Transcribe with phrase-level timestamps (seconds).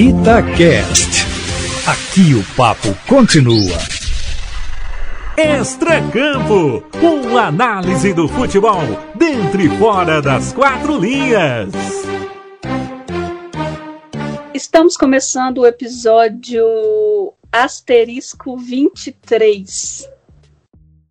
[0.00, 1.26] Itacast.
[1.86, 3.76] Aqui o papo continua.
[5.36, 8.80] Extra Campo, com análise do futebol
[9.14, 11.68] dentro e fora das quatro linhas.
[14.54, 20.08] Estamos começando o episódio Asterisco 23.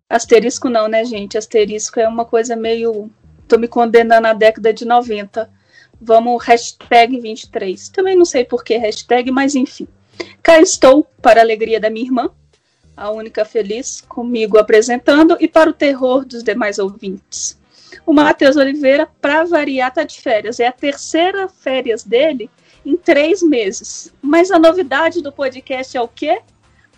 [0.08, 1.38] Asterisco não, né, gente?
[1.38, 3.08] Asterisco é uma coisa meio.
[3.46, 5.59] Tô me condenando à década de 90
[6.00, 7.88] Vamos, hashtag 23.
[7.90, 9.86] Também não sei por que hashtag, mas enfim.
[10.42, 12.30] Cá estou, para a alegria da minha irmã,
[12.96, 17.58] a única feliz, comigo apresentando e para o terror dos demais ouvintes.
[18.04, 20.60] O Matheus Oliveira, para variar, tá de férias.
[20.60, 22.50] É a terceira férias dele
[22.84, 24.12] em três meses.
[24.20, 26.40] Mas a novidade do podcast é o quê?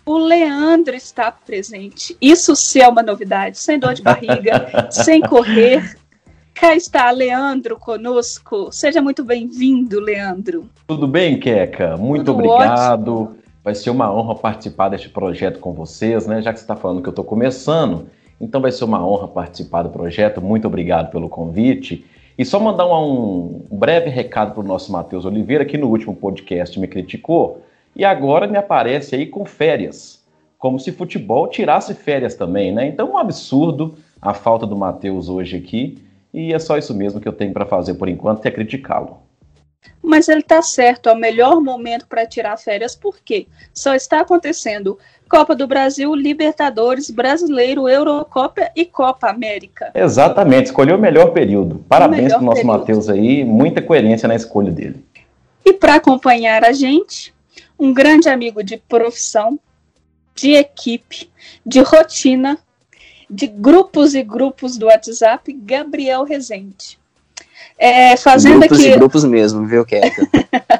[0.05, 2.17] O Leandro está presente.
[2.21, 3.57] Isso sim é uma novidade.
[3.57, 5.97] Sem dor de barriga, sem correr,
[6.53, 8.71] Cá está Leandro conosco.
[8.71, 10.69] Seja muito bem-vindo, Leandro.
[10.87, 11.97] Tudo bem, Queca?
[11.97, 13.21] Muito Tudo obrigado.
[13.23, 13.37] Ótimo.
[13.63, 16.41] Vai ser uma honra participar deste projeto com vocês, né?
[16.41, 18.07] Já que você está falando que eu estou começando,
[18.39, 20.41] então vai ser uma honra participar do projeto.
[20.41, 22.05] Muito obrigado pelo convite.
[22.37, 26.15] E só mandar um, um breve recado para o nosso Matheus Oliveira, que no último
[26.15, 27.61] podcast me criticou
[27.95, 30.23] e agora me aparece aí com férias,
[30.57, 32.87] como se futebol tirasse férias também, né?
[32.87, 35.97] Então, um absurdo a falta do Matheus hoje aqui.
[36.33, 39.21] E é só isso mesmo que eu tenho para fazer por enquanto, que é criticá-lo.
[40.01, 44.97] Mas ele está certo, é o melhor momento para tirar férias, porque só está acontecendo
[45.29, 49.91] Copa do Brasil, Libertadores, Brasileiro, Eurocopa e Copa América.
[49.93, 51.83] Exatamente, escolheu o melhor período.
[51.87, 55.03] Parabéns para o nosso Matheus aí, muita coerência na escolha dele.
[55.65, 57.33] E para acompanhar a gente,
[57.79, 59.59] um grande amigo de profissão,
[60.35, 61.29] de equipe,
[61.65, 62.57] de rotina,
[63.33, 66.99] de grupos e grupos do WhatsApp, Gabriel Rezende.
[67.77, 68.87] É, fazendo grupos aqui...
[68.87, 70.29] e grupos mesmo, viu, Kéka?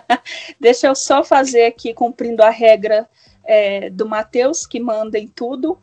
[0.60, 3.10] Deixa eu só fazer aqui, cumprindo a regra
[3.44, 5.78] é, do Matheus, que manda em tudo,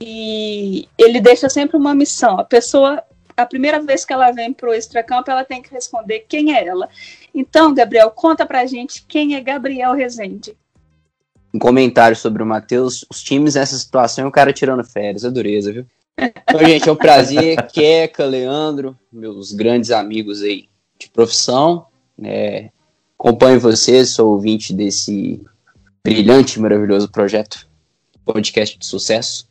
[0.00, 2.38] e ele deixa sempre uma missão.
[2.38, 3.02] A pessoa,
[3.36, 6.66] a primeira vez que ela vem para o extracampo, ela tem que responder quem é
[6.66, 6.88] ela.
[7.34, 10.56] Então, Gabriel, conta pra gente quem é Gabriel Rezende.
[11.52, 15.72] Um comentário sobre o Matheus, os times nessa situação, o cara tirando férias, é dureza,
[15.72, 15.86] viu?
[16.16, 17.66] Então, gente, é um prazer.
[17.68, 20.68] Queca, Leandro, meus grandes amigos aí
[20.98, 21.86] de profissão.
[22.22, 22.70] É,
[23.18, 25.40] acompanho vocês, sou ouvinte desse
[26.04, 27.66] brilhante e maravilhoso projeto,
[28.24, 29.46] podcast de sucesso.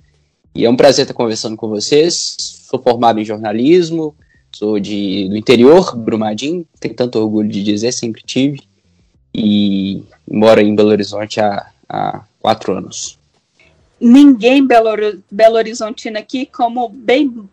[0.54, 2.36] E é um prazer estar conversando com vocês.
[2.40, 4.16] Sou formado em jornalismo,
[4.54, 8.62] sou de, do interior, Brumadinho, tenho tanto orgulho de dizer, sempre tive.
[9.34, 13.21] E moro em Belo Horizonte há, há quatro anos
[14.02, 14.90] ninguém Belo,
[15.30, 17.48] Belo Horizontino aqui, como bem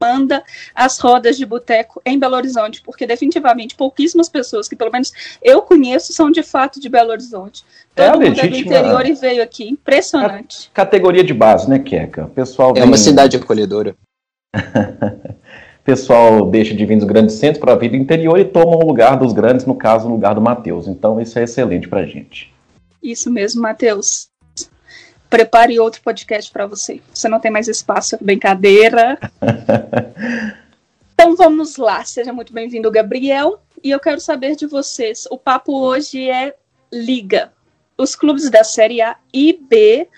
[0.00, 5.12] manda as rodas de boteco em Belo Horizonte, porque definitivamente pouquíssimas pessoas que pelo menos
[5.42, 7.64] eu conheço são de fato de Belo Horizonte.
[7.94, 10.70] Todo é mundo é do interior e veio aqui, impressionante.
[10.72, 12.26] categoria de base, né, Queca?
[12.26, 12.84] Pessoal vem...
[12.84, 13.96] É uma cidade acolhedora.
[15.84, 19.18] pessoal deixa de vir dos grandes centros para vir do interior e toma o lugar
[19.18, 20.86] dos grandes, no caso, o lugar do Matheus.
[20.86, 22.52] Então, isso é excelente para gente.
[23.02, 24.27] Isso mesmo, Matheus
[25.28, 27.00] prepare outro podcast para você.
[27.12, 29.18] Você não tem mais espaço, brincadeira.
[31.12, 33.60] então vamos lá, seja muito bem-vindo, Gabriel.
[33.82, 35.26] E eu quero saber de vocês.
[35.30, 36.54] O papo hoje é
[36.92, 37.52] Liga.
[37.96, 40.08] Os clubes da Série A e B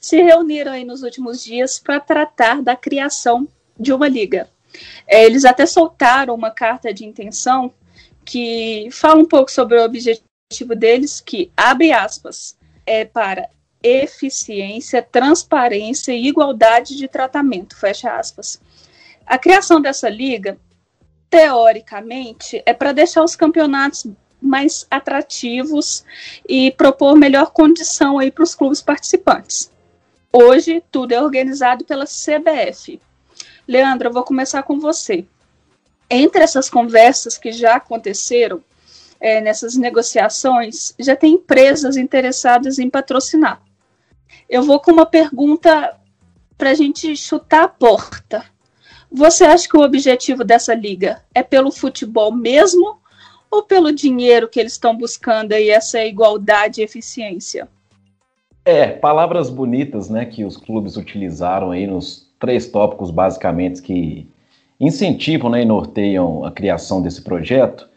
[0.00, 3.48] se reuniram aí nos últimos dias para tratar da criação
[3.78, 4.48] de uma liga.
[5.06, 7.72] É, eles até soltaram uma carta de intenção
[8.24, 13.48] que fala um pouco sobre o objetivo deles, que abre aspas, é para
[13.82, 18.60] eficiência, transparência e igualdade de tratamento, fecha aspas.
[19.26, 20.58] A criação dessa liga,
[21.30, 24.06] teoricamente, é para deixar os campeonatos
[24.40, 26.04] mais atrativos
[26.48, 29.70] e propor melhor condição aí para os clubes participantes.
[30.32, 33.00] Hoje, tudo é organizado pela CBF.
[33.66, 35.26] Leandro, eu vou começar com você.
[36.08, 38.62] Entre essas conversas que já aconteceram,
[39.20, 43.60] é, nessas negociações, já tem empresas interessadas em patrocinar.
[44.48, 45.96] Eu vou com uma pergunta
[46.56, 48.44] para a gente chutar a porta.
[49.10, 52.98] Você acha que o objetivo dessa liga é pelo futebol mesmo
[53.50, 57.68] ou pelo dinheiro que eles estão buscando aí, essa igualdade e eficiência?
[58.64, 64.28] É, palavras bonitas, né, que os clubes utilizaram aí nos três tópicos basicamente que
[64.78, 67.88] incentivam né, e norteiam a criação desse projeto.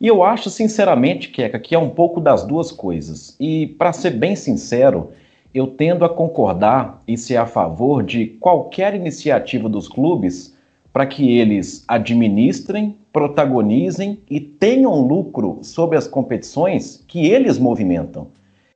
[0.00, 3.36] E eu acho, sinceramente, Keka, que é um pouco das duas coisas.
[3.38, 5.12] E, para ser bem sincero,
[5.52, 10.56] eu tendo a concordar e ser a favor de qualquer iniciativa dos clubes
[10.92, 18.28] para que eles administrem, protagonizem e tenham lucro sobre as competições que eles movimentam.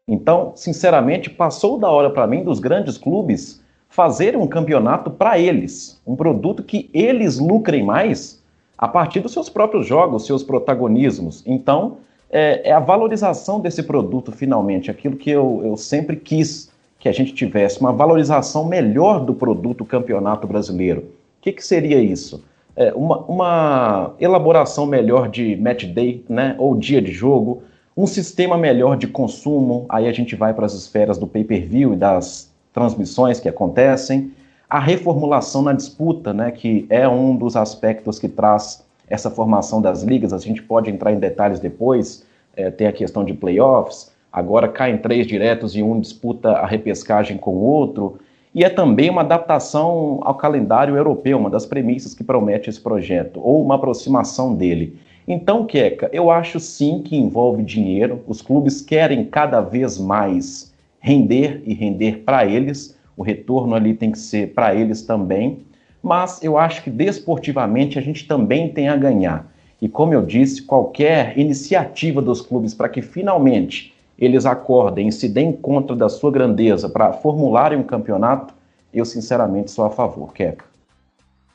[0.06, 6.00] Então, sinceramente, passou da hora para mim dos grandes clubes fazer um campeonato para eles,
[6.06, 8.43] um produto que eles lucrem mais
[8.77, 11.43] a partir dos seus próprios jogos, seus protagonismos.
[11.47, 11.99] Então,
[12.31, 17.12] é, é a valorização desse produto, finalmente, aquilo que eu, eu sempre quis que a
[17.12, 21.00] gente tivesse, uma valorização melhor do produto campeonato brasileiro.
[21.03, 22.43] O que, que seria isso?
[22.75, 27.62] É, uma, uma elaboração melhor de match day, né, ou dia de jogo,
[27.97, 31.97] um sistema melhor de consumo, aí a gente vai para as esferas do pay-per-view e
[31.97, 34.32] das transmissões que acontecem,
[34.69, 40.03] a reformulação na disputa, né, que é um dos aspectos que traz essa formação das
[40.03, 44.69] ligas, a gente pode entrar em detalhes depois, é, tem a questão de playoffs, agora
[44.69, 48.19] caem três diretos e um disputa a repescagem com o outro,
[48.55, 53.41] e é também uma adaptação ao calendário europeu, uma das premissas que promete esse projeto,
[53.43, 54.97] ou uma aproximação dele.
[55.27, 61.62] Então, Keka, eu acho sim que envolve dinheiro, os clubes querem cada vez mais render
[61.67, 65.65] e render para eles, o retorno ali tem que ser para eles também,
[66.05, 69.51] mas eu acho que desportivamente a gente também tem a ganhar.
[69.81, 75.29] E como eu disse, qualquer iniciativa dos clubes para que finalmente eles acordem e se
[75.31, 78.53] deem conta da sua grandeza para formularem um campeonato,
[78.93, 80.74] eu sinceramente sou a favor, Keka.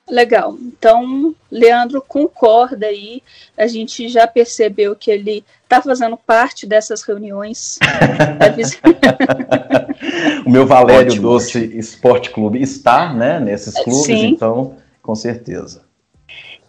[0.09, 0.57] Legal.
[0.59, 3.21] Então, Leandro concorda aí.
[3.55, 7.77] A gente já percebeu que ele está fazendo parte dessas reuniões.
[10.45, 11.21] o meu Valério Ótimo.
[11.21, 14.29] Doce Esporte Clube está, né, nesses clubes, Sim.
[14.29, 15.87] então, com certeza.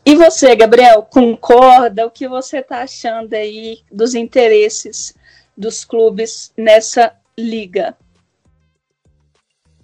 [0.04, 2.06] E você, Gabriel, concorda?
[2.06, 5.14] O que você está achando aí dos interesses
[5.56, 7.96] dos clubes nessa liga?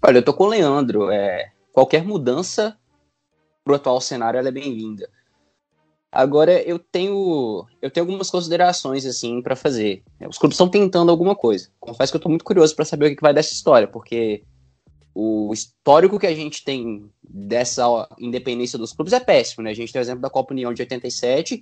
[0.03, 1.11] Olha, eu tô com o Leandro.
[1.11, 2.77] É, qualquer mudança
[3.67, 5.11] para o atual cenário, ela é bem-vinda.
[6.13, 10.05] Agora eu tenho eu tenho algumas considerações assim para fazer.
[10.29, 11.69] Os clubes estão tentando alguma coisa.
[11.81, 14.45] Confesso que eu estou muito curioso para saber o que vai dessa história, porque
[15.13, 19.71] o histórico que a gente tem dessa independência dos clubes é péssimo, né?
[19.71, 21.61] A gente tem o exemplo da Copa União de 87,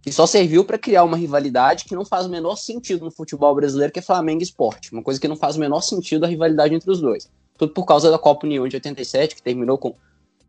[0.00, 3.54] que só serviu para criar uma rivalidade que não faz o menor sentido no futebol
[3.56, 4.92] brasileiro, que é Flamengo e Esporte.
[4.92, 7.28] Uma coisa que não faz o menor sentido a rivalidade entre os dois.
[7.58, 9.94] Tudo por causa da Copa União de 87, que terminou com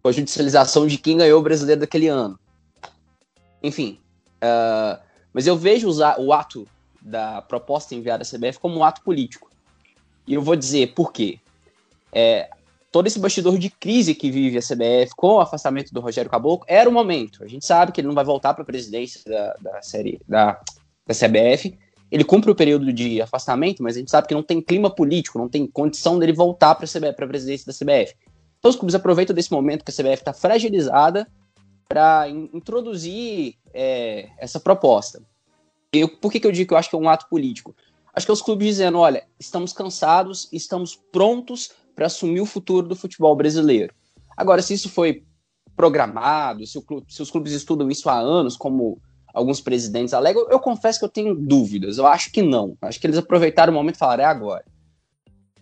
[0.01, 2.39] com a judicialização de quem ganhou o brasileiro daquele ano.
[3.61, 3.99] Enfim,
[4.43, 4.99] uh,
[5.33, 6.67] mas eu vejo o ato
[7.01, 9.49] da proposta enviada à CBF como um ato político.
[10.27, 11.39] E eu vou dizer por quê.
[12.13, 12.49] É,
[12.91, 16.65] todo esse bastidor de crise que vive a CBF com o afastamento do Rogério Caboclo
[16.67, 17.43] era o momento.
[17.43, 20.59] A gente sabe que ele não vai voltar para a presidência da, da série da,
[21.07, 21.77] da CBF.
[22.11, 25.39] Ele cumpre o período de afastamento, mas a gente sabe que não tem clima político,
[25.39, 28.13] não tem condição dele voltar para a presidência da CBF.
[28.61, 31.27] Então os clubes aproveitam desse momento que a CBF está fragilizada
[31.89, 35.19] para in introduzir é, essa proposta.
[35.91, 37.75] Eu, por que, que eu digo que eu acho que é um ato político?
[38.13, 42.87] Acho que é os clubes dizendo, olha, estamos cansados, estamos prontos para assumir o futuro
[42.87, 43.93] do futebol brasileiro.
[44.37, 45.23] Agora, se isso foi
[45.75, 49.01] programado, se, clube, se, os clubes estudam isso há anos, como
[49.33, 51.97] alguns presidentes alegam, eu confesso que eu tenho dúvidas.
[51.97, 52.77] Eu acho que não.
[52.79, 54.65] Acho que eles aproveitaram o momento e falaram, é agora.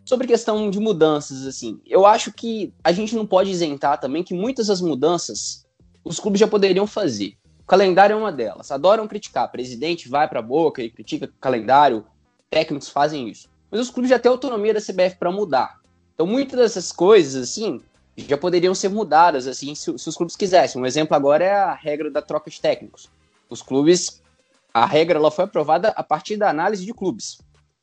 [0.09, 4.33] Sobre questão de mudanças, assim, eu acho que a gente não pode isentar também que
[4.33, 5.67] muitas das mudanças
[6.03, 7.35] os clubes já poderiam fazer.
[7.61, 8.71] O calendário é uma delas.
[8.71, 9.51] Adoram criticar.
[9.51, 12.03] Presidente vai para a boca e critica o calendário.
[12.49, 13.47] Técnicos fazem isso.
[13.69, 15.77] Mas os clubes já têm autonomia da CBF para mudar.
[16.15, 17.79] Então, muitas dessas coisas, assim,
[18.17, 20.81] já poderiam ser mudadas, assim, se, se, os clubes quisessem.
[20.81, 23.11] Um exemplo agora é a regra da troca de técnicos.
[23.47, 24.23] Os clubes,
[24.73, 27.37] a regra ela foi aprovada a partir da análise de clubes.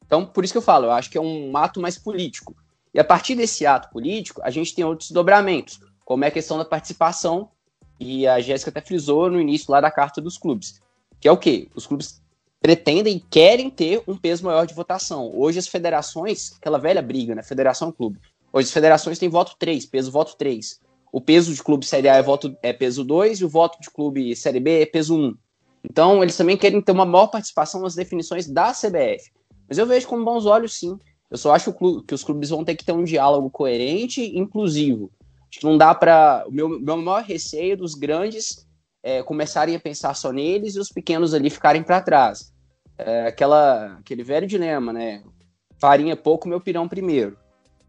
[0.06, 2.56] Então, por isso que eu falo, eu acho que é um ato mais político.
[2.94, 6.56] E a partir desse ato político, a gente tem outros dobramentos, como é a questão
[6.56, 7.50] da participação,
[7.98, 10.80] e a Jéssica até frisou no início lá da carta dos clubes,
[11.20, 11.68] que é o quê?
[11.74, 12.22] Os clubes
[12.60, 15.30] pretendem e querem ter um peso maior de votação.
[15.34, 17.42] Hoje as federações, aquela velha briga, né?
[17.42, 18.18] Federação clube.
[18.52, 20.80] Hoje as federações têm voto 3, peso voto 3.
[21.12, 23.90] O peso de clube Série A é, voto, é peso 2 e o voto de
[23.90, 25.36] clube Série B é peso 1.
[25.84, 29.30] Então eles também querem ter uma maior participação nas definições da CBF.
[29.68, 30.98] Mas eu vejo com bons olhos, sim.
[31.30, 31.72] Eu só acho
[32.06, 35.10] que os clubes vão ter que ter um diálogo coerente e inclusivo.
[35.50, 36.44] Acho que não dá para.
[36.46, 38.66] O meu, meu maior receio é dos grandes
[39.02, 42.52] é, começarem a pensar só neles e os pequenos ali ficarem para trás.
[42.98, 45.22] É, aquela, aquele velho dilema, né?
[45.78, 47.36] Farinha pouco, meu pirão primeiro.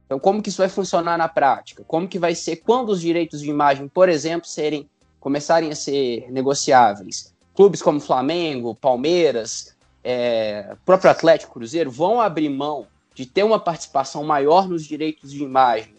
[0.05, 1.83] Então, como que isso vai funcionar na prática?
[1.83, 6.31] Como que vai ser quando os direitos de imagem, por exemplo, serem começarem a ser
[6.31, 7.33] negociáveis?
[7.53, 9.75] Clubes como Flamengo, Palmeiras,
[10.09, 15.43] é, próprio Atlético Cruzeiro vão abrir mão de ter uma participação maior nos direitos de
[15.43, 15.95] imagem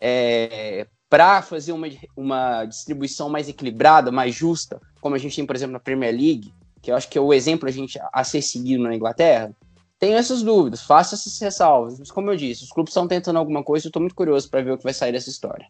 [0.00, 5.54] é, para fazer uma, uma distribuição mais equilibrada, mais justa, como a gente tem, por
[5.54, 8.40] exemplo, na Premier League, que eu acho que é o exemplo a gente a ser
[8.40, 9.54] seguido na Inglaterra,
[9.98, 11.98] tenho essas dúvidas, faço essas ressalvas.
[11.98, 14.62] Mas, como eu disse, os clubes estão tentando alguma coisa eu estou muito curioso para
[14.62, 15.66] ver o que vai sair dessa história.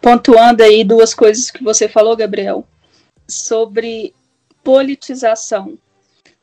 [0.00, 2.66] Pontuando aí duas coisas que você falou, Gabriel,
[3.28, 4.12] sobre
[4.64, 5.78] politização.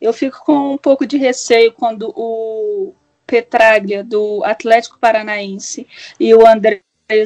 [0.02, 2.94] Eu fico com um pouco de receio quando o
[3.28, 5.86] Petraglia, do Atlético Paranaense,
[6.20, 6.82] e o Andrés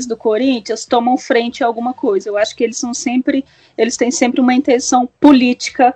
[0.07, 2.29] do Corinthians tomam frente a alguma coisa.
[2.29, 3.45] Eu acho que eles são sempre,
[3.77, 5.95] eles têm sempre uma intenção política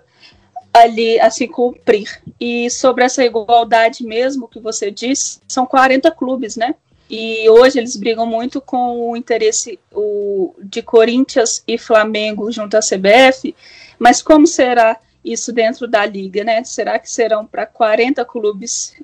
[0.74, 2.22] ali a se cumprir.
[2.40, 6.76] E sobre essa igualdade mesmo que você disse, são 40 clubes, né?
[7.10, 12.82] E hoje eles brigam muito com o interesse o, de Corinthians e Flamengo junto à
[12.82, 13.56] CBF,
[13.98, 15.00] mas como será
[15.32, 16.64] isso dentro da liga, né?
[16.64, 18.96] Será que serão para 40 clubes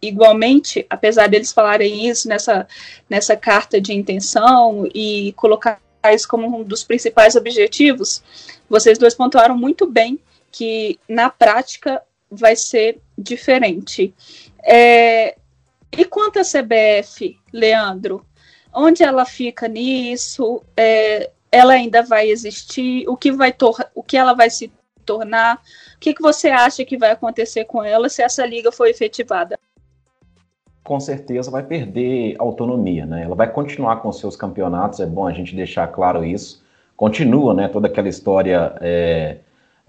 [0.00, 2.66] igualmente, apesar deles falarem isso nessa,
[3.08, 5.80] nessa carta de intenção e colocar
[6.12, 8.22] isso como um dos principais objetivos?
[8.68, 10.18] Vocês dois pontuaram muito bem
[10.50, 14.14] que na prática vai ser diferente.
[14.62, 15.36] É,
[15.96, 18.24] e quanto à CBF, Leandro,
[18.72, 20.62] onde ela fica nisso?
[20.76, 23.06] É, ela ainda vai existir?
[23.06, 23.54] O que vai
[23.94, 24.72] o que ela vai se
[25.12, 25.56] tornar?
[25.56, 29.58] O que, que você acha que vai acontecer com ela se essa liga for efetivada?
[30.82, 33.22] Com certeza vai perder autonomia, né?
[33.22, 36.62] Ela vai continuar com seus campeonatos, é bom a gente deixar claro isso.
[36.96, 37.68] Continua, né?
[37.68, 39.38] Toda aquela história é,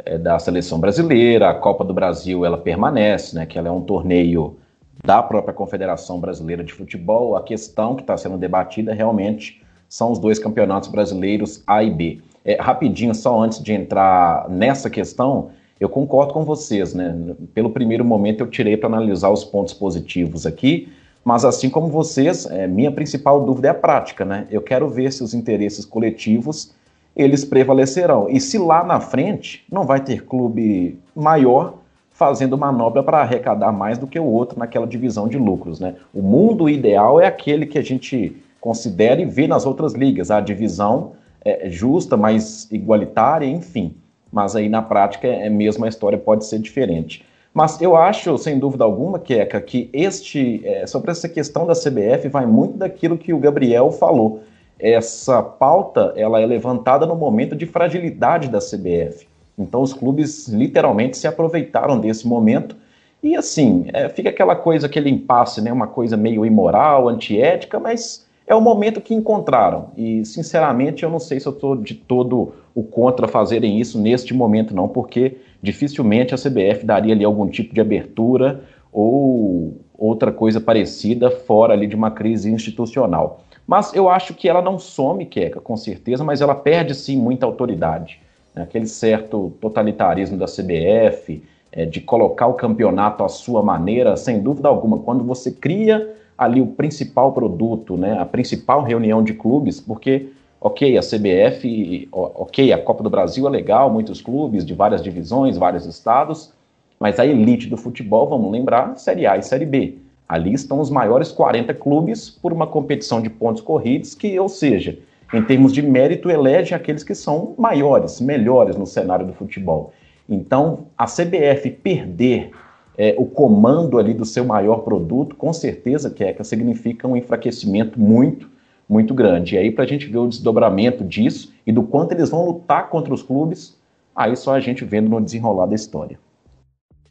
[0.06, 3.82] é, da seleção brasileira, a Copa do Brasil ela permanece, né, que ela é um
[3.82, 4.58] torneio
[5.03, 7.36] da própria Confederação Brasileira de Futebol.
[7.36, 12.22] A questão que está sendo debatida realmente são os dois campeonatos brasileiros A e B.
[12.46, 17.16] É, rapidinho, só antes de entrar nessa questão, eu concordo com vocês, né?
[17.54, 20.92] Pelo primeiro momento eu tirei para analisar os pontos positivos aqui,
[21.24, 24.48] mas assim como vocês, é, minha principal dúvida é a prática, né?
[24.52, 26.74] Eu quero ver se os interesses coletivos
[27.16, 28.30] eles prevalecerão.
[28.30, 31.76] E se lá na frente não vai ter clube maior
[32.12, 35.96] fazendo manobra para arrecadar mais do que o outro naquela divisão de lucros, né?
[36.14, 40.40] O mundo ideal é aquele que a gente considera e vê nas outras ligas, a
[40.40, 43.96] divisão é, justa, mais igualitária, enfim.
[44.32, 47.26] Mas aí na prática é mesmo a história pode ser diferente.
[47.54, 52.28] Mas eu acho, sem dúvida alguma, Keka, que este é, sobre essa questão da CBF
[52.30, 54.42] vai muito daquilo que o Gabriel falou
[54.84, 59.26] essa pauta ela é levantada no momento de fragilidade da CBF.
[59.58, 62.76] Então os clubes literalmente se aproveitaram desse momento
[63.22, 65.72] e assim é, fica aquela coisa, aquele impasse, né?
[65.72, 69.92] Uma coisa meio imoral, antiética, mas é o momento que encontraram.
[69.96, 74.34] E sinceramente eu não sei se eu estou de todo o contra fazerem isso neste
[74.34, 80.60] momento não, porque dificilmente a CBF daria ali algum tipo de abertura ou outra coisa
[80.60, 83.44] parecida fora ali de uma crise institucional.
[83.66, 87.46] Mas eu acho que ela não some, Queca, com certeza, mas ela perde sim muita
[87.46, 88.20] autoridade.
[88.56, 94.68] Aquele certo totalitarismo da CBF, é, de colocar o campeonato à sua maneira, sem dúvida
[94.68, 95.00] alguma.
[95.00, 100.28] Quando você cria ali o principal produto, né, a principal reunião de clubes, porque,
[100.60, 105.58] ok, a CBF, ok, a Copa do Brasil é legal, muitos clubes de várias divisões,
[105.58, 106.54] vários estados,
[107.00, 109.98] mas a elite do futebol, vamos lembrar, Série A e Série B.
[110.28, 114.98] Ali estão os maiores 40 clubes por uma competição de pontos corridos, que, ou seja,
[115.34, 119.92] em termos de mérito, elege aqueles que são maiores, melhores no cenário do futebol.
[120.30, 122.52] Então, a CBF perder
[122.98, 128.50] é, o comando ali do seu maior produto, com certeza, que significa um enfraquecimento muito,
[128.88, 129.56] muito grande.
[129.56, 132.90] E aí, para a gente ver o desdobramento disso e do quanto eles vão lutar
[132.90, 133.78] contra os clubes,
[134.16, 136.20] aí só a gente vendo no desenrolar da história.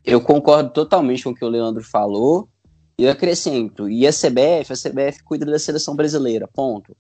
[0.05, 2.49] Eu concordo totalmente com o que o Leandro falou.
[2.99, 6.95] E eu acrescento, e a CBF, a CBF cuida da seleção brasileira, ponto.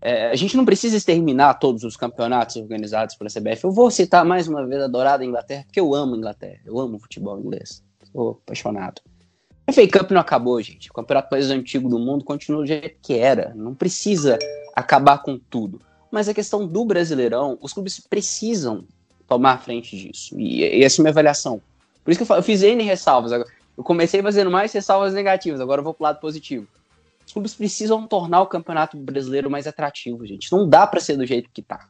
[0.00, 3.64] É, a gente não precisa exterminar todos os campeonatos organizados pela CBF.
[3.64, 6.98] Eu vou citar mais uma vez a Dourada Inglaterra, porque eu amo Inglaterra, eu amo
[6.98, 9.00] futebol inglês, sou apaixonado.
[9.66, 10.90] A FA Cup não acabou, gente.
[10.90, 13.52] O campeonato mais antigo do mundo continua do jeito que era.
[13.54, 14.38] Não precisa
[14.74, 15.80] acabar com tudo.
[16.10, 18.84] Mas a questão do Brasileirão, os clubes precisam
[19.26, 20.38] tomar frente disso.
[20.40, 21.60] E, e essa é a minha avaliação.
[22.02, 23.30] Por isso que eu, eu fiz N ressalvas.
[23.76, 26.66] Eu comecei fazendo mais ressalvas negativas, agora eu vou pro lado positivo.
[27.26, 30.50] Os clubes precisam tornar o Campeonato Brasileiro mais atrativo, gente.
[30.50, 31.86] Não dá para ser do jeito que tá.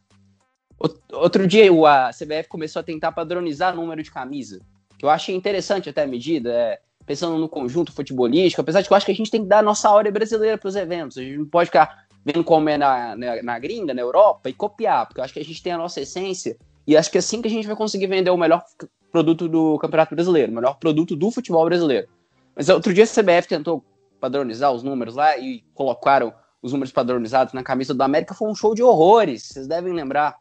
[1.13, 4.61] Outro dia a CBF começou a tentar padronizar o número de camisa,
[4.99, 8.93] que eu achei interessante até a medida, é, pensando no conjunto futebolístico, apesar de que
[8.93, 11.17] eu acho que a gente tem que dar a nossa hora brasileira para os eventos.
[11.17, 14.53] A gente não pode ficar vendo como é na, na, na gringa, na Europa, e
[14.53, 17.21] copiar, porque eu acho que a gente tem a nossa essência, e acho que é
[17.21, 18.63] assim que a gente vai conseguir vender o melhor
[19.11, 22.09] produto do Campeonato Brasileiro, o melhor produto do futebol brasileiro.
[22.55, 23.85] Mas outro dia a CBF tentou
[24.21, 28.55] padronizar os números lá e colocaram os números padronizados na camisa do América foi um
[28.55, 29.45] show de horrores.
[29.45, 30.37] Vocês devem lembrar.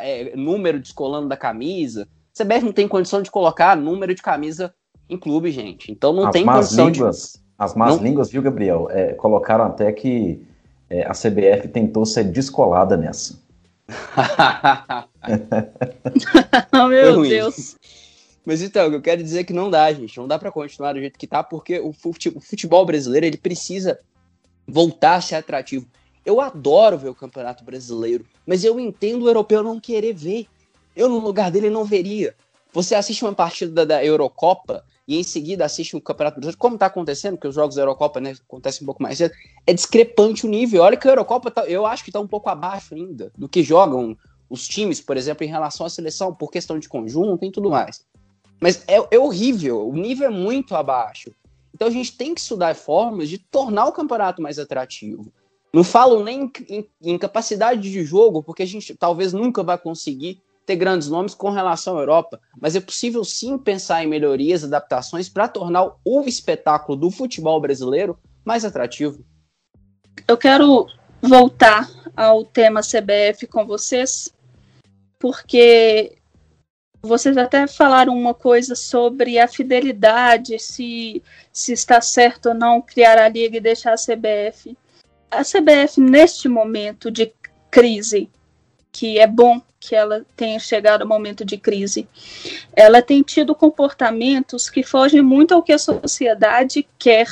[0.00, 2.06] É, número descolando da camisa.
[2.36, 4.74] CBF não tem condição de colocar número de camisa
[5.08, 5.90] em clube, gente.
[5.92, 7.42] Então não as tem condição línguas, de.
[7.58, 8.02] As más não...
[8.02, 8.88] línguas, viu, Gabriel?
[8.90, 10.42] É, colocaram até que
[10.88, 13.40] é, a CBF tentou ser descolada nessa.
[16.72, 17.76] oh, meu Deus.
[18.44, 20.18] Mas então, eu quero dizer é que não dá, gente.
[20.18, 23.98] Não dá para continuar do jeito que tá, porque o futebol brasileiro ele precisa
[24.66, 25.86] voltar a ser atrativo.
[26.24, 30.46] Eu adoro ver o Campeonato Brasileiro, mas eu entendo o europeu não querer ver.
[30.94, 32.34] Eu, no lugar dele, não veria.
[32.72, 36.86] Você assiste uma partida da Eurocopa e em seguida assiste um Campeonato Brasileiro, como está
[36.86, 39.34] acontecendo, porque os jogos da Eurocopa né, acontecem um pouco mais cedo,
[39.66, 40.82] é discrepante o nível.
[40.82, 43.62] Olha que a Eurocopa, tá, eu acho que está um pouco abaixo ainda do que
[43.62, 44.16] jogam
[44.48, 48.04] os times, por exemplo, em relação à seleção, por questão de conjunto e tudo mais.
[48.60, 51.32] Mas é, é horrível, o nível é muito abaixo.
[51.74, 55.32] Então a gente tem que estudar formas de tornar o campeonato mais atrativo.
[55.72, 60.40] Não falo nem em, em, capacidade de jogo, porque a gente talvez nunca vai conseguir
[60.66, 65.28] ter grandes nomes com relação à Europa, mas é possível sim pensar em melhorias, adaptações
[65.28, 69.24] para tornar o espetáculo do futebol brasileiro mais atrativo.
[70.26, 70.86] Eu quero
[71.20, 74.32] voltar ao tema CBF com vocês,
[75.18, 76.16] porque
[77.00, 83.18] vocês até falaram uma coisa sobre a fidelidade, se, se está certo ou não criar
[83.18, 84.76] a liga e deixar a CBF.
[85.30, 87.32] A CBF, neste momento de
[87.70, 88.30] crise,
[88.92, 92.06] que é bom que ela tenha chegado ao momento de crise.
[92.72, 97.26] Ela tem tido comportamentos que fogem muito ao que a sociedade quer,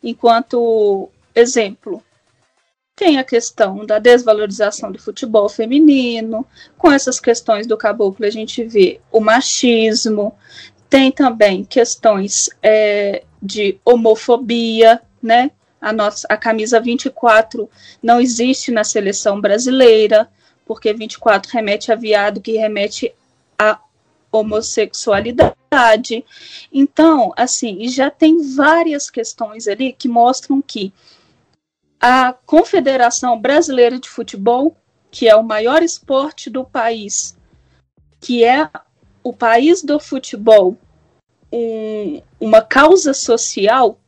[0.00, 2.00] enquanto exemplo.
[2.94, 6.46] Tem a questão da desvalorização do futebol feminino,
[6.78, 10.32] com essas questões do caboclo a gente vê o machismo,
[10.88, 15.50] tem também questões é, de homofobia, né?
[15.80, 17.68] A, nossa, a camisa 24
[18.00, 20.28] não existe na seleção brasileira
[20.70, 23.12] porque 24 remete a viado, que remete
[23.58, 23.80] a
[24.30, 26.24] homossexualidade.
[26.72, 30.92] Então, assim, já tem várias questões ali que mostram que
[32.00, 34.76] a Confederação Brasileira de Futebol,
[35.10, 37.36] que é o maior esporte do país,
[38.20, 38.70] que é
[39.24, 40.76] o país do futebol,
[41.52, 43.98] um, uma causa social,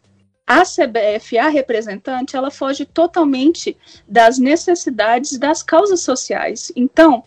[0.52, 3.74] a CBF, a representante, ela foge totalmente
[4.06, 6.70] das necessidades das causas sociais.
[6.76, 7.24] Então,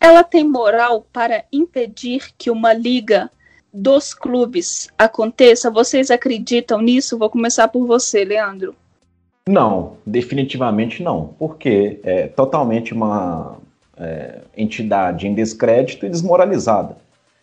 [0.00, 3.28] ela tem moral para impedir que uma liga
[3.72, 5.70] dos clubes aconteça?
[5.70, 7.18] Vocês acreditam nisso?
[7.18, 8.74] Vou começar por você, Leandro.
[9.48, 13.58] Não, definitivamente não, porque é totalmente uma
[13.96, 16.96] é, entidade em descrédito e desmoralizada.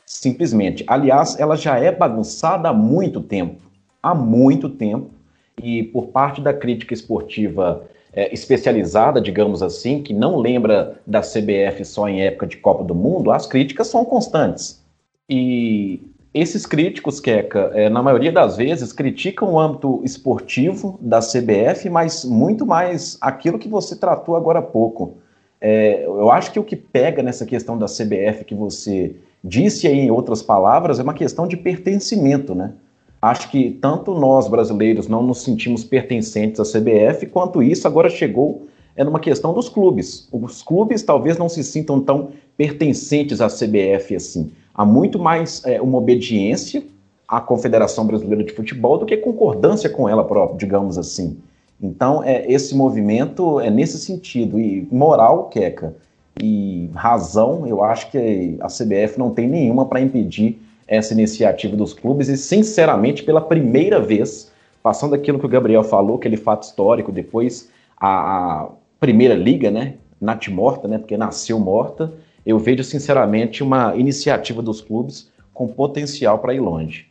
[0.05, 0.85] Simplesmente.
[0.87, 3.67] Aliás, ela já é bagunçada há muito tempo
[4.01, 5.09] há muito tempo
[5.62, 11.84] e por parte da crítica esportiva é, especializada, digamos assim, que não lembra da CBF
[11.86, 14.84] só em época de Copa do Mundo, as críticas são constantes.
[15.30, 16.02] E
[16.34, 22.24] esses críticos, Keca, é, na maioria das vezes, criticam o âmbito esportivo da CBF, mas
[22.24, 25.17] muito mais aquilo que você tratou agora há pouco.
[25.60, 30.00] É, eu acho que o que pega nessa questão da CBF que você disse aí
[30.00, 32.74] em outras palavras é uma questão de pertencimento, né?
[33.21, 38.67] Acho que tanto nós brasileiros não nos sentimos pertencentes à CBF, quanto isso agora chegou
[38.95, 40.27] é numa questão dos clubes.
[40.32, 44.51] Os clubes talvez não se sintam tão pertencentes à CBF assim.
[44.73, 46.84] Há muito mais é, uma obediência
[47.27, 51.38] à Confederação Brasileira de Futebol do que concordância com ela própria, digamos assim.
[51.82, 54.60] Então, é, esse movimento é nesse sentido.
[54.60, 55.95] E moral, Queca,
[56.41, 61.93] e razão, eu acho que a CBF não tem nenhuma para impedir essa iniciativa dos
[61.93, 67.12] clubes e, sinceramente, pela primeira vez, passando aquilo que o Gabriel falou, aquele fato histórico,
[67.12, 68.69] depois a, a
[69.00, 72.13] primeira liga, né, nat morta, né, porque nasceu morta,
[72.45, 77.08] eu vejo, sinceramente, uma iniciativa dos clubes com potencial para ir longe.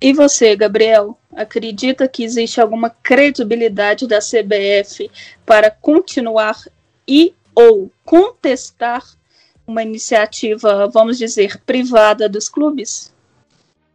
[0.00, 5.10] E você, Gabriel, acredita que existe alguma credibilidade da CBF
[5.44, 6.56] para continuar
[7.06, 9.02] e ou contestar
[9.66, 13.12] uma iniciativa, vamos dizer, privada dos clubes?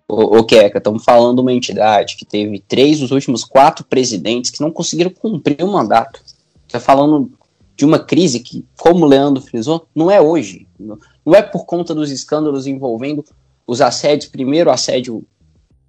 [0.08, 4.50] O, o Keka, estamos falando de uma entidade que teve três dos últimos quatro presidentes
[4.50, 6.22] que não conseguiram cumprir o mandato.
[6.66, 7.32] Está falando
[7.76, 10.68] de uma crise que, como o Leandro frisou, não é hoje.
[10.80, 13.24] Não é por conta dos escândalos envolvendo
[13.66, 14.30] os assédios.
[14.30, 15.24] Primeiro, assédio.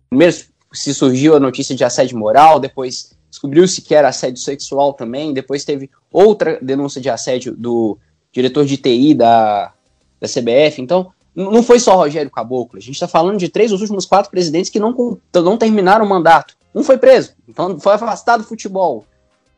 [0.08, 0.36] Primeiro
[0.72, 5.64] se surgiu a notícia de assédio moral, depois descobriu-se que era assédio sexual também, depois
[5.64, 7.98] teve outra denúncia de assédio do
[8.32, 9.72] diretor de TI da,
[10.20, 10.80] da CBF.
[10.80, 12.78] Então, não foi só Rogério Caboclo.
[12.78, 16.08] A gente está falando de três dos últimos quatro presidentes que não, não terminaram o
[16.08, 16.54] mandato.
[16.74, 19.04] Um foi preso, então foi afastado do futebol.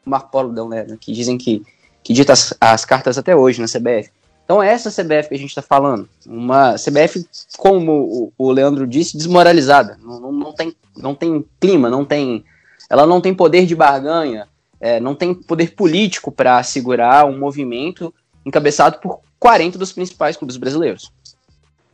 [0.04, 1.62] Marco Polo Del Nero, que dizem que,
[2.02, 4.10] que dita as, as cartas até hoje na CBF.
[4.44, 6.08] Então é essa CBF que a gente está falando.
[6.26, 7.24] Uma CBF,
[7.56, 9.98] como o, o Leandro disse, desmoralizada.
[10.02, 12.44] Não, não, não, tem, não tem clima, não tem.
[12.90, 14.48] Ela não tem poder de barganha,
[14.80, 18.12] é, não tem poder político para segurar um movimento
[18.44, 21.12] encabeçado por 40 dos principais clubes brasileiros.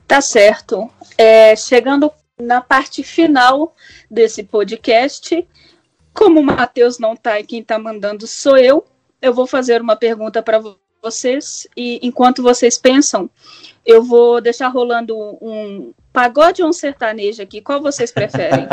[0.07, 0.91] Tá certo.
[1.17, 3.75] É, chegando na parte final
[4.11, 5.47] desse podcast,
[6.15, 8.85] como o Matheus não está e quem está mandando sou eu,
[9.21, 10.63] eu vou fazer uma pergunta para
[11.03, 13.29] vocês e enquanto vocês pensam,
[13.85, 17.61] eu vou deixar rolando um pagode ou um sertanejo aqui.
[17.61, 18.67] Qual vocês preferem?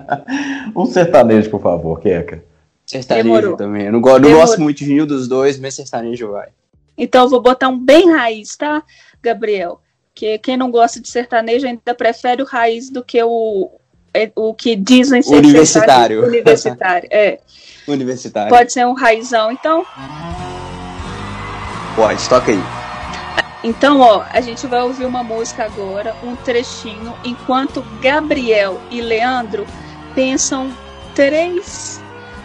[0.74, 2.42] um sertanejo, por favor, Keka.
[2.86, 3.56] Sertanejo Demorou.
[3.56, 3.86] também.
[3.86, 6.48] Eu não, gosto, não gosto muito de nenhum dos dois, mas sertanejo vai.
[6.98, 8.82] Então eu vou botar um bem raiz, tá,
[9.22, 9.80] Gabriel?
[10.12, 13.70] Que quem não gosta de sertanejo ainda prefere o raiz do que o,
[14.12, 16.26] é, o que dizem ser universitário.
[16.26, 17.38] Universitário, é.
[17.86, 18.48] Universitário.
[18.48, 19.86] Pode ser um raizão, então?
[21.94, 22.58] Pode, toca aí.
[23.62, 29.66] Então, ó, a gente vai ouvir uma música agora, um trechinho, enquanto Gabriel e Leandro
[30.14, 30.72] pensam
[31.14, 32.00] três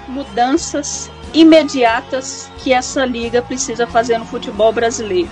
[0.08, 5.30] mudanças imediatas que essa liga precisa fazer no futebol brasileiro.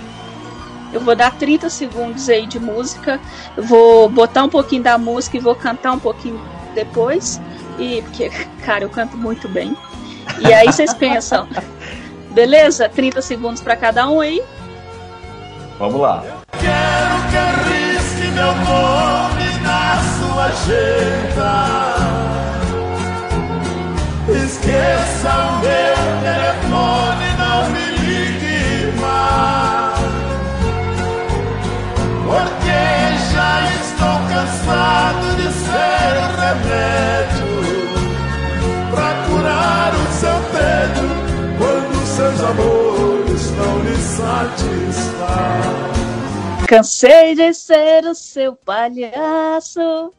[0.92, 3.18] Eu vou dar 30 segundos aí de música,
[3.56, 6.40] vou botar um pouquinho da música e vou cantar um pouquinho
[6.74, 7.40] depois.
[7.78, 8.30] E porque,
[8.64, 9.76] cara, eu canto muito bem.
[10.40, 11.48] E aí vocês pensam,
[12.32, 12.88] Beleza?
[12.88, 14.42] 30 segundos para cada um aí.
[15.78, 16.24] Vamos lá.
[16.24, 21.91] Eu quero que arrisque meu nome na sua agenda.
[24.28, 29.98] Esqueça o meu telefone, não me ligue mais.
[32.26, 32.80] Porque
[33.32, 37.52] já estou cansado de ser remédio
[38.90, 41.22] para curar o seu tédio
[42.22, 45.66] seus amores não lhe satisfaz.
[46.68, 50.12] Cansei de ser o seu palhaço,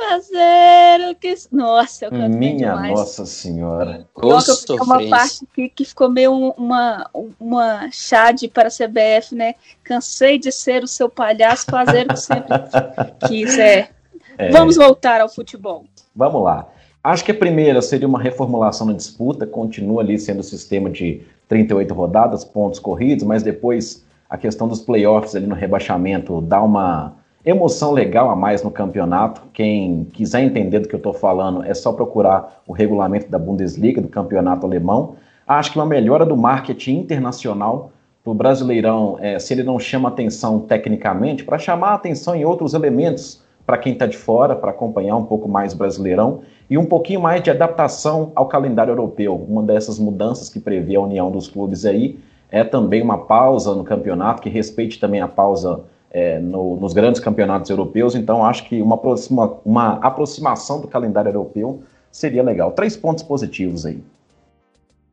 [0.00, 1.34] fazer o que.
[1.52, 2.98] Nossa, eu canto Minha demais.
[2.98, 4.06] Nossa Senhora.
[4.16, 7.08] Nossa, uma parte que, que ficou meio uma,
[7.38, 9.54] uma chade para a CBF, né?
[9.84, 12.48] Cansei de ser o seu palhaço, fazer o que sempre
[13.28, 13.58] quis.
[13.58, 13.90] É.
[14.38, 14.50] é.
[14.50, 15.84] Vamos voltar ao futebol.
[16.16, 16.68] Vamos lá.
[17.02, 21.22] Acho que a primeira seria uma reformulação na disputa, continua ali sendo o sistema de
[21.48, 27.16] 38 rodadas, pontos corridos, mas depois a questão dos playoffs ali no rebaixamento dá uma
[27.44, 29.42] emoção legal a mais no campeonato.
[29.52, 34.00] Quem quiser entender do que eu estou falando, é só procurar o regulamento da Bundesliga,
[34.00, 35.16] do campeonato alemão.
[35.46, 40.08] Acho que uma melhora do marketing internacional para o Brasileirão, é, se ele não chama
[40.08, 45.16] atenção tecnicamente, para chamar atenção em outros elementos para quem está de fora, para acompanhar
[45.16, 49.34] um pouco mais o Brasileirão e um pouquinho mais de adaptação ao calendário europeu.
[49.48, 52.18] Uma dessas mudanças que prevê a união dos clubes aí
[52.50, 57.20] é também uma pausa no campeonato, que respeite também a pausa é, no, nos grandes
[57.20, 58.14] campeonatos europeus.
[58.14, 62.72] Então, acho que uma, aproxima, uma aproximação do calendário europeu seria legal.
[62.72, 64.02] Três pontos positivos aí.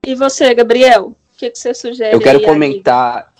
[0.06, 1.08] E você, Gabriel?
[1.08, 2.16] O que, que você sugere?
[2.16, 3.32] Eu quero comentar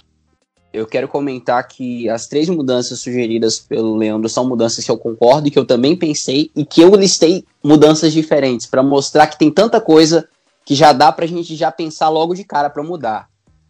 [0.74, 5.48] eu quero comentar que as três mudanças sugeridas pelo Leandro são mudanças que eu concordo
[5.48, 9.50] e que eu também pensei e que eu listei mudanças diferentes para mostrar que tem
[9.50, 10.28] tanta coisa
[10.64, 13.28] que já dá para a gente já pensar logo de cara para mudar.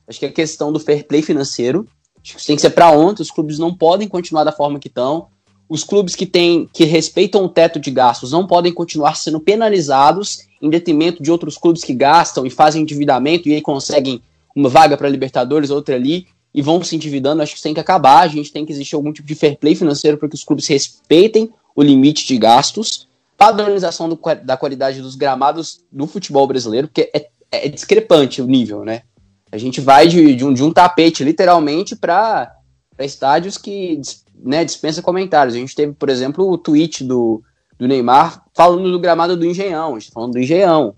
[0.08, 1.88] Acho que a questão do fair play financeiro,
[2.28, 4.80] acho que isso tem que ser para ontem, os clubes não podem continuar da forma
[4.80, 5.28] que estão.
[5.70, 10.40] Os clubes que têm que respeitam o teto de gastos não podem continuar sendo penalizados
[10.62, 14.22] em detrimento de outros clubes que gastam e fazem endividamento e aí conseguem
[14.56, 18.22] uma vaga para Libertadores, outra ali e vão se endividando, acho que tem que acabar.
[18.22, 20.68] A gente tem que existir algum tipo de fair play financeiro para que os clubes
[20.68, 27.12] respeitem o limite de gastos, padronização do, da qualidade dos gramados do futebol brasileiro, porque
[27.14, 29.04] é, é discrepante o nível, né?
[29.52, 32.54] A gente vai de, de, um, de um tapete, literalmente, para
[33.00, 34.02] estádios que
[34.36, 35.56] né, dispensa comentários.
[35.56, 37.42] A gente teve, por exemplo, o tweet do,
[37.78, 39.96] do Neymar falando do gramado do Engenhão.
[39.96, 40.96] A gente tá falando do Engenhão.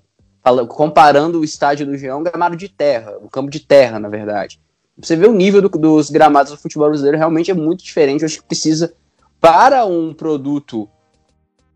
[0.68, 4.60] Comparando o estádio do Engenhão gramado de terra, o campo de terra, na verdade
[5.02, 8.22] você vê o nível do, dos gramados do futebol brasileiro realmente é muito diferente.
[8.22, 8.94] Eu acho que precisa,
[9.40, 10.90] para um produto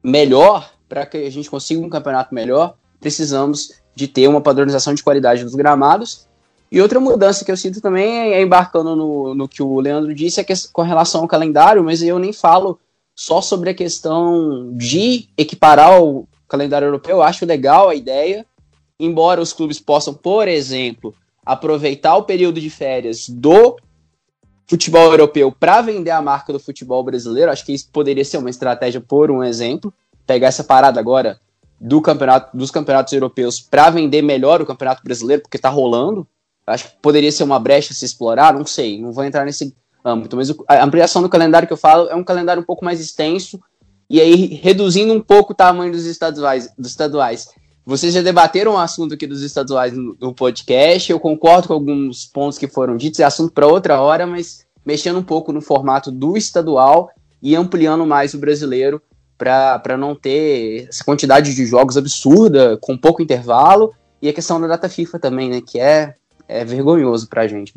[0.03, 5.03] melhor, para que a gente consiga um campeonato melhor, precisamos de ter uma padronização de
[5.03, 6.27] qualidade dos gramados.
[6.73, 10.41] E outra mudança que eu sinto também é embarcando no, no que o Leandro disse,
[10.41, 12.79] é que, com relação ao calendário, mas eu nem falo
[13.15, 17.17] só sobre a questão de equiparar o calendário europeu.
[17.17, 18.43] Eu acho legal a ideia,
[18.99, 21.13] embora os clubes possam, por exemplo,
[21.45, 23.77] aproveitar o período de férias do
[24.65, 27.51] futebol europeu para vender a marca do futebol brasileiro.
[27.51, 29.93] Acho que isso poderia ser uma estratégia, por um exemplo.
[30.25, 31.39] Pegar essa parada agora
[31.79, 36.27] do campeonato, dos campeonatos europeus para vender melhor o campeonato brasileiro, porque está rolando.
[36.65, 40.35] Acho que poderia ser uma brecha se explorar, não sei, não vou entrar nesse âmbito,
[40.35, 43.59] mas a ampliação do calendário que eu falo é um calendário um pouco mais extenso
[44.09, 46.69] e aí reduzindo um pouco o tamanho dos estaduais.
[46.77, 47.47] Dos estaduais.
[47.85, 52.25] Vocês já debateram o assunto aqui dos estaduais no, no podcast, eu concordo com alguns
[52.25, 56.09] pontos que foram ditos, é assunto para outra hora, mas mexendo um pouco no formato
[56.09, 57.09] do estadual
[57.41, 59.01] e ampliando mais o brasileiro
[59.37, 64.67] para não ter essa quantidade de jogos absurda, com pouco intervalo, e a questão da
[64.67, 66.15] data FIFA também, né, que é,
[66.53, 67.73] é vergonhoso para a gente.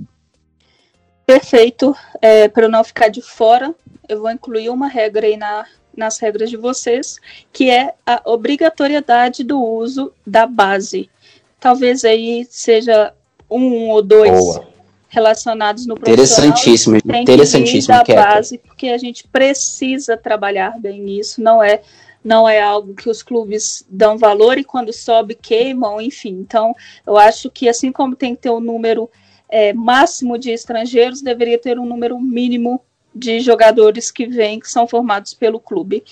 [1.24, 1.96] Perfeito.
[2.20, 3.74] É, para eu não ficar de fora,
[4.08, 5.64] eu vou incluir uma regra aí na,
[5.96, 7.18] nas regras de vocês,
[7.52, 11.10] que é a obrigatoriedade do uso da base.
[11.58, 13.12] Talvez aí seja
[13.50, 14.68] um ou dois Boa.
[15.08, 16.50] relacionados no profissional.
[16.50, 18.04] Interessantíssimo, interessantíssimo.
[18.04, 21.80] Que da base, porque a gente precisa trabalhar bem nisso, não é
[22.26, 26.30] não é algo que os clubes dão valor e quando sobe queimam, enfim.
[26.40, 26.74] Então,
[27.06, 29.08] eu acho que assim como tem que ter um número
[29.48, 32.84] é, máximo de estrangeiros, deveria ter um número mínimo
[33.14, 36.02] de jogadores que vêm, que são formados pelo clube.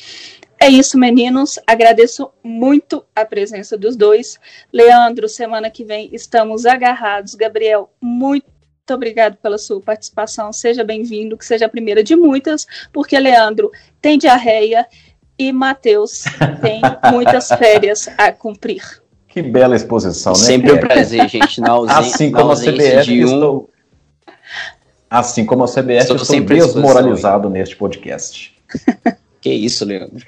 [0.61, 1.59] É isso, meninos.
[1.67, 4.39] Agradeço muito a presença dos dois.
[4.73, 7.35] Leandro, semana que vem estamos agarrados.
[7.35, 8.47] Gabriel, muito
[8.89, 10.53] obrigado pela sua participação.
[10.53, 14.87] Seja bem-vindo, que seja a primeira de muitas, porque Leandro tem diarreia
[15.39, 16.25] e Matheus
[16.61, 18.83] tem muitas férias a cumprir.
[19.29, 20.39] Que bela exposição, né?
[20.39, 21.61] Sempre um prazer, gente.
[21.61, 23.35] Na ausência, assim como a CBF, de um...
[23.35, 23.71] estou...
[25.11, 28.57] assim como a CBF, estou, estou desmoralizado neste podcast.
[29.41, 30.25] que isso, Leandro.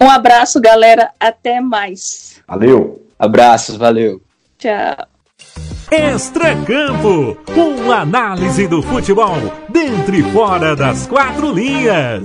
[0.00, 1.10] Um abraço, galera.
[1.20, 2.42] Até mais.
[2.48, 3.06] Valeu.
[3.16, 4.20] Abraços, valeu.
[4.58, 5.06] Tchau.
[5.92, 9.36] Extra Campo, com análise do futebol
[9.68, 12.24] dentro e fora das quatro linhas.